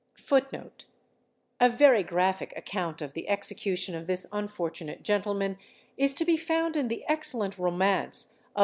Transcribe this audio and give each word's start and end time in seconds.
A 1.59 1.69
very 1.69 2.01
graphic 2.01 2.53
account 2.57 3.03
of 3.03 3.13
the 3.13 3.29
execution 3.29 3.93
of 3.93 4.07
this 4.07 4.25
unfortunate 4.33 5.03
gentleman 5.03 5.59
is 5.95 6.15
to 6.15 6.25
be 6.25 6.37
found 6.37 6.75
in 6.75 6.87
the 6.87 7.05
excellent 7.07 7.59
romance 7.59 8.33
of 8.55 8.59
M. 8.59 8.59